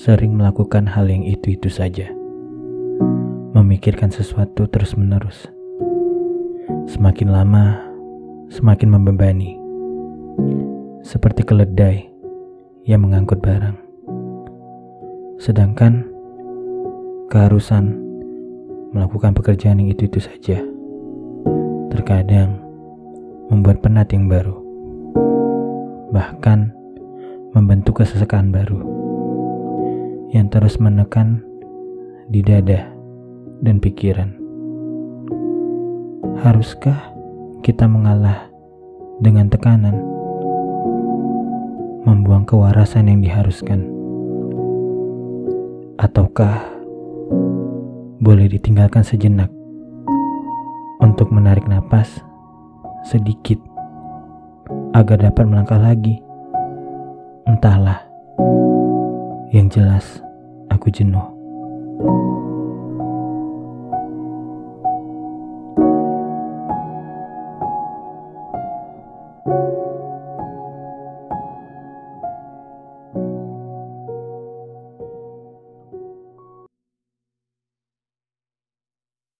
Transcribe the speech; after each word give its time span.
sering 0.00 0.32
melakukan 0.32 0.88
hal 0.88 1.12
yang 1.12 1.28
itu-itu 1.28 1.68
saja. 1.68 2.08
Memikirkan 3.52 4.08
sesuatu 4.08 4.64
terus-menerus. 4.64 5.44
Semakin 6.88 7.28
lama, 7.28 7.84
semakin 8.48 8.96
membebani. 8.96 9.60
Seperti 11.04 11.44
keledai 11.44 12.08
yang 12.88 13.04
mengangkut 13.04 13.44
barang. 13.44 13.76
Sedangkan 15.36 16.08
keharusan 17.28 18.00
melakukan 18.96 19.36
pekerjaan 19.36 19.84
yang 19.84 19.92
itu-itu 19.92 20.24
saja. 20.24 20.64
Terkadang 21.92 22.56
membuat 23.52 23.84
penat 23.84 24.08
yang 24.16 24.32
baru. 24.32 24.56
Bahkan 26.08 26.72
membentuk 27.52 28.00
kesesakan 28.00 28.48
baru 28.48 28.99
yang 30.30 30.46
terus 30.46 30.78
menekan 30.78 31.42
di 32.30 32.42
dada 32.42 32.86
dan 33.60 33.82
pikiran. 33.82 34.30
Haruskah 36.40 37.10
kita 37.60 37.84
mengalah 37.90 38.48
dengan 39.20 39.50
tekanan, 39.50 39.98
membuang 42.06 42.48
kewarasan 42.48 43.10
yang 43.10 43.20
diharuskan, 43.20 43.84
ataukah 46.00 46.64
boleh 48.22 48.48
ditinggalkan 48.48 49.04
sejenak 49.04 49.52
untuk 51.02 51.28
menarik 51.34 51.66
napas 51.68 52.22
sedikit 53.04 53.60
agar 54.94 55.28
dapat 55.28 55.44
melangkah 55.44 55.80
lagi? 55.80 56.22
Entahlah. 57.48 58.06
Yang 59.50 59.82
jelas, 59.82 60.06
aku 60.80 60.88
jenuh. 60.88 61.28
thank 62.00 62.08
you 62.08 62.40